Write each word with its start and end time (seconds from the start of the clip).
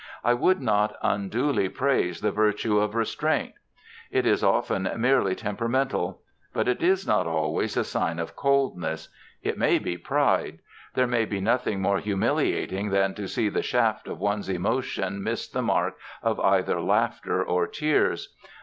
I 0.23 0.33
would 0.33 0.59
not 0.59 0.95
unduly 1.03 1.69
praise 1.69 2.21
the 2.21 2.31
virtue 2.31 2.79
of 2.79 2.95
restraint. 2.95 3.53
It 4.09 4.25
is 4.25 4.43
often 4.43 4.89
merely 4.97 5.35
temperamental. 5.35 6.23
But 6.53 6.67
it 6.67 6.81
is 6.81 7.05
not 7.05 7.27
always 7.27 7.77
a 7.77 7.83
sign 7.83 8.17
of 8.17 8.35
coldness. 8.35 9.09
It 9.43 9.59
may 9.59 9.77
be 9.77 9.99
pride. 9.99 10.57
There 10.95 11.07
can 11.07 11.29
be 11.29 11.39
nothing 11.39 11.83
more 11.83 11.99
humiliating 11.99 12.89
than 12.89 13.13
to 13.13 13.27
see 13.27 13.47
the 13.47 13.61
shaft 13.61 14.07
of 14.07 14.17
one's 14.17 14.49
emotion 14.49 15.21
miss 15.21 15.47
the 15.47 15.61
mark 15.61 15.97
of 16.23 16.39
either 16.39 16.81
laughter 16.81 17.43
or 17.43 17.67
tears. 17.67 18.35